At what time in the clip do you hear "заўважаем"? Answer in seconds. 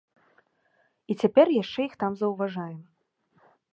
2.23-2.81